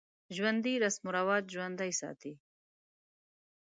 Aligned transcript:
ژوندي 0.35 0.73
رسم 0.83 1.03
و 1.07 1.13
رواج 1.17 1.43
ژوندی 1.55 1.91
ساتي 1.99 2.33